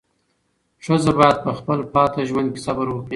ښځه 0.83 1.11
باید 1.19 1.37
په 1.45 1.51
خپل 1.59 1.79
پاتې 1.93 2.21
ژوند 2.29 2.47
کې 2.53 2.61
صبر 2.65 2.87
وکړي. 2.89 3.09